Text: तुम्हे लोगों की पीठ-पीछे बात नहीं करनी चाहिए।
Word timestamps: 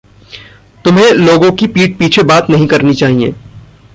तुम्हे 0.85 1.11
लोगों 1.11 1.51
की 1.51 1.67
पीठ-पीछे 1.67 2.23
बात 2.23 2.49
नहीं 2.49 2.67
करनी 2.67 2.93
चाहिए। 2.93 3.33